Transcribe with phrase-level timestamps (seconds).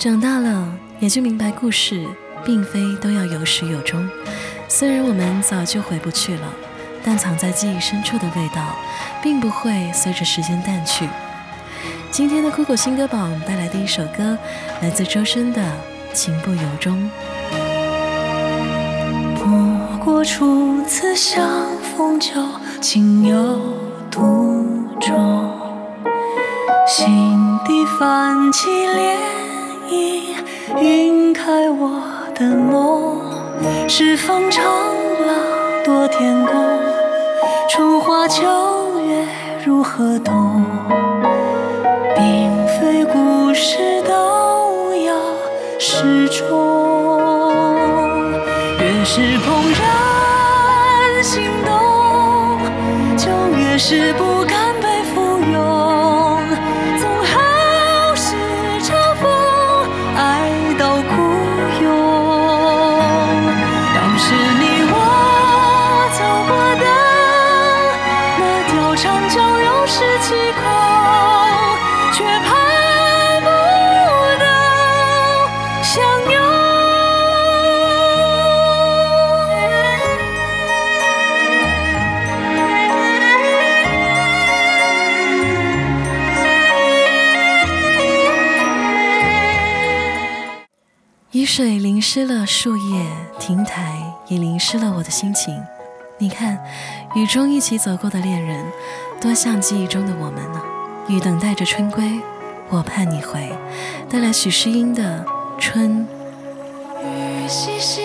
[0.00, 0.66] 长大了
[0.98, 2.06] 也就明白，故事
[2.42, 4.08] 并非都要有始有终。
[4.66, 6.54] 虽然我们早就回不去了，
[7.04, 8.62] 但藏在记忆深处的味道，
[9.22, 11.06] 并不会随着时间淡去。
[12.10, 14.38] 今天的酷狗新歌榜带来的一首歌，
[14.80, 15.60] 来自周深的
[16.14, 16.96] 《情不由衷》。
[19.38, 21.46] 不过初次相
[21.94, 22.32] 逢就
[22.80, 23.60] 情有
[24.10, 25.52] 独钟，
[26.88, 29.16] 心底泛起涟，
[30.78, 32.02] 晕开我
[32.34, 33.20] 的梦。
[33.88, 34.64] 是方长
[35.26, 35.36] 廊
[35.84, 36.54] 多天宫，
[37.68, 38.42] 春花秋
[39.06, 39.26] 月
[39.64, 40.64] 如何懂？
[42.16, 45.12] 并非故事都要
[45.78, 46.48] 始终，
[48.78, 51.74] 越是怦然心动，
[53.16, 53.28] 就
[53.58, 54.39] 越是不
[75.82, 76.40] 相拥。
[91.32, 91.44] 雨。
[91.50, 93.04] 水淋湿了树叶，
[93.40, 95.60] 亭台也淋湿了我的心情。
[96.18, 96.62] 你看，
[97.14, 98.64] 雨中一起走过的恋人，
[99.20, 100.62] 多像记忆中的我们呢。
[101.08, 102.20] 雨等待着春归，
[102.68, 103.52] 我盼你回。
[104.08, 105.24] 带来许诗音的
[105.60, 105.88] 《春》。
[107.04, 108.00] 雨淅淅，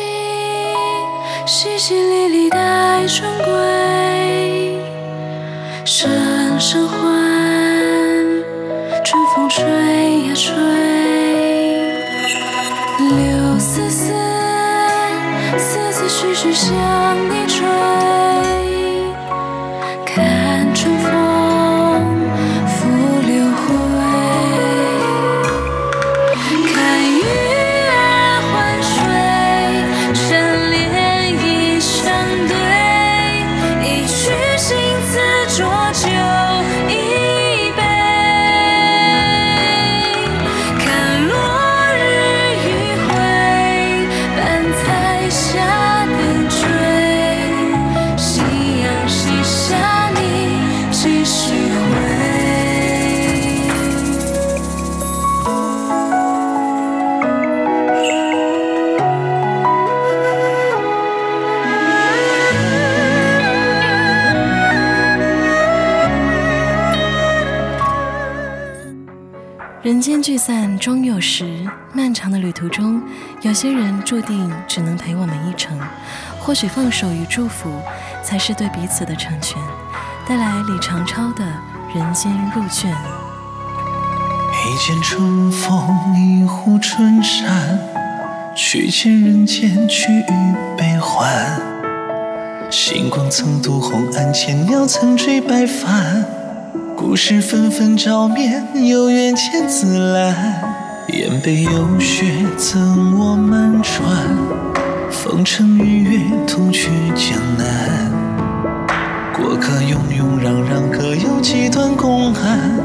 [1.48, 3.46] 淅淅沥沥待春归。
[5.86, 6.12] 声
[6.60, 7.00] 声唤，
[9.06, 10.54] 春风吹呀吹。
[13.00, 14.12] 柳丝丝，
[15.58, 16.70] 丝丝絮絮向
[17.30, 17.66] 你吹
[45.30, 45.75] 追。
[69.86, 71.64] 人间聚散终有时，
[71.94, 73.00] 漫长的旅途中，
[73.42, 75.80] 有些人注定只能陪我们一程。
[76.40, 77.70] 或许放手与祝福，
[78.24, 79.62] 才是对彼此的成全。
[80.28, 81.46] 带来李长超的
[81.96, 82.92] 《人间入卷》。
[84.66, 87.78] 一见春风一壶春山，
[88.56, 91.62] 去见人间曲与悲欢。
[92.72, 96.26] 星光曾渡红岸，千鸟曾追白帆。
[96.96, 100.34] 故事纷纷照面，有缘千紫兰。
[101.10, 102.26] 燕北有雪
[102.58, 104.08] 赠我们船，
[105.12, 108.10] 风尘日月同去江南。
[109.34, 112.80] 过客庸庸攘攘，各有几段公案。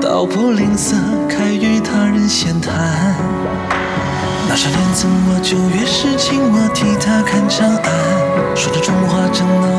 [0.00, 0.94] 道不吝啬，
[1.28, 3.14] 开与他人闲谈。
[4.48, 8.56] 那少年赠我酒，月是情，我替他看长安。
[8.56, 9.77] 说着中华正闹，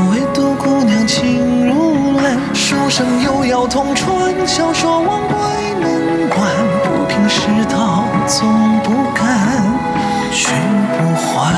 [2.99, 4.11] 生有邀同船，
[4.45, 5.37] 教说忘归
[5.79, 6.37] 门关。
[6.83, 8.45] 不平世道总
[8.83, 9.23] 不甘，
[10.33, 10.51] 去
[10.97, 11.55] 不还。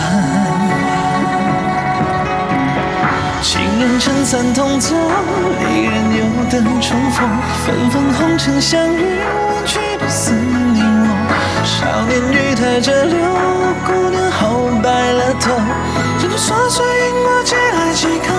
[3.41, 4.96] 情人成三同坐，
[5.62, 7.28] 离人又等重逢。
[7.66, 11.08] 纷纷红尘相遇，我却不似你我。
[11.66, 13.17] 少年欲抬折柳，
[13.87, 15.49] 姑娘好白了头。
[15.55, 18.32] 人间琐碎，因果几来几可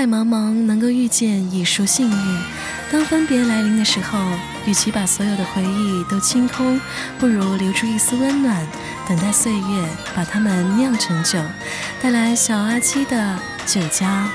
[0.00, 2.38] 海茫茫，能够遇见已属幸运。
[2.90, 4.18] 当分别来临的时候，
[4.64, 6.80] 与其把所有的回忆都清空，
[7.18, 8.66] 不如留住一丝温暖，
[9.06, 11.38] 等待岁月把它们酿成酒。
[12.00, 14.26] 带来小阿七的酒家。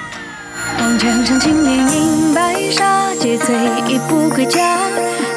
[0.78, 3.56] 望江上青莲映白纱，借醉
[3.88, 4.78] 意不归家。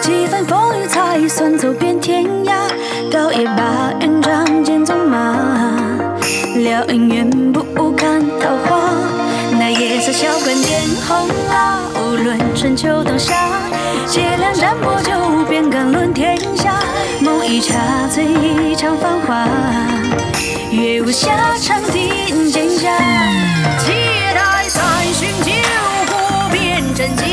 [0.03, 2.69] 几番风雨才算走遍天涯。
[3.11, 5.35] 倒也罢，愿仗剑纵马，
[6.55, 7.31] 撩姻缘
[13.19, 13.35] 春秋冬夏，
[14.07, 15.11] 借两盏薄酒，
[15.49, 16.79] 便敢论天下。
[17.21, 17.75] 梦一茶
[18.09, 19.45] 醉一场繁华，
[20.71, 22.89] 月无暇，长亭蒹葭。
[23.79, 24.83] 借待三
[25.13, 25.51] 巡酒
[26.09, 27.25] 过辨真假，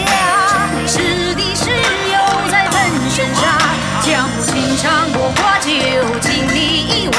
[0.88, 2.18] 是敌是友
[2.50, 3.60] 在分生杀。
[4.02, 5.70] 江湖情长过挂酒，
[6.20, 6.58] 敬你
[6.90, 7.10] 一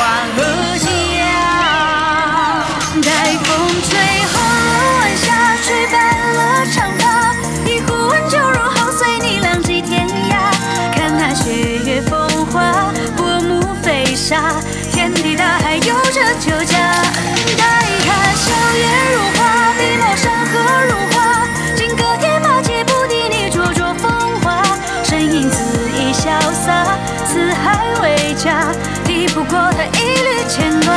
[29.35, 30.95] 不过他一缕牵挂，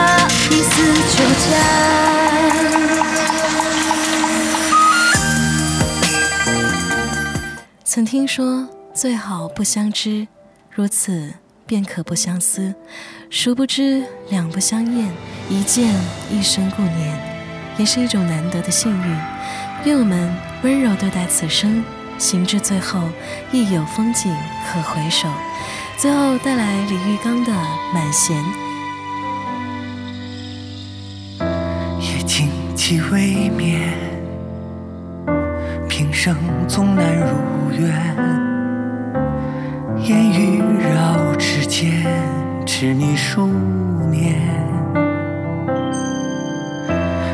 [0.49, 1.49] 一丝酒家。
[7.83, 10.27] 曾听说最好不相知，
[10.71, 11.33] 如此
[11.65, 12.73] 便可不相思。
[13.29, 15.11] 殊不知两不相厌，
[15.49, 15.93] 一见
[16.31, 17.19] 一生顾念，
[17.77, 19.17] 也是一种难得的幸运。
[19.85, 20.33] 愿我们
[20.63, 21.83] 温柔对待此生，
[22.17, 23.01] 行至最后
[23.51, 24.35] 亦有风景
[24.71, 25.27] 可回首。
[25.99, 27.51] 最后带来李玉刚的
[27.93, 28.37] 《满弦》。
[31.99, 33.81] 夜静寂未眠，
[35.89, 36.37] 平生
[36.69, 37.25] 总难如
[37.77, 37.89] 愿。
[40.05, 42.05] 烟雨绕指间，
[42.65, 43.45] 痴你数
[44.09, 44.39] 年。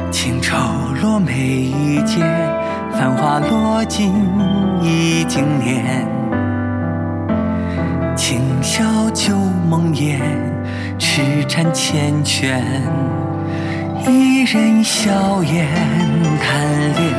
[0.09, 0.57] 清愁
[1.03, 2.25] 落眉一剑，
[2.93, 4.11] 繁华落尽
[4.81, 6.14] 已经年。
[9.11, 9.35] 旧
[9.69, 10.19] 梦魇，
[10.97, 12.59] 痴缠缱绻。
[14.07, 15.67] 一人笑颜
[16.39, 17.13] 贪恋，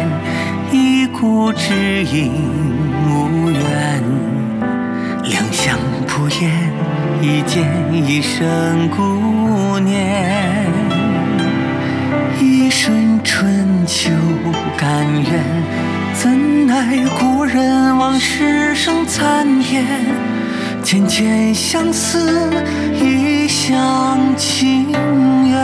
[0.70, 2.32] 一顾知音
[3.08, 4.02] 无缘。
[5.24, 6.50] 两相不厌，
[7.20, 10.66] 一见一生顾念。
[12.40, 14.10] 一瞬春秋
[14.76, 15.44] 甘愿，
[16.14, 19.84] 怎奈故人往事生残烟。
[20.86, 22.48] 浅浅相思，
[22.92, 25.58] 一厢情愿。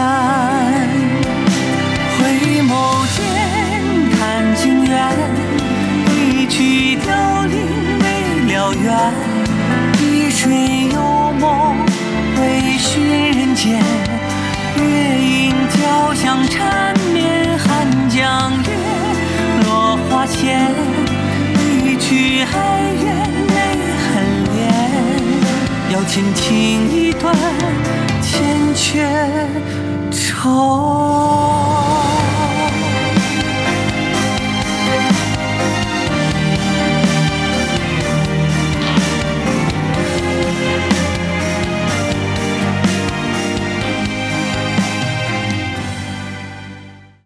[2.19, 3.23] 回眸间
[4.19, 5.15] 看尽缘，
[6.11, 7.55] 一曲凋零
[8.01, 8.85] 未了缘。
[10.03, 11.77] 一水幽梦
[12.41, 13.81] 微醺人间，
[14.77, 14.83] 月
[15.21, 18.69] 影交相缠绵寒江月，
[19.67, 20.69] 落花前，
[21.85, 23.42] 一曲哀怨。
[25.93, 27.37] 要倾情一段，
[28.23, 29.05] 缱绻
[30.11, 31.92] 愁。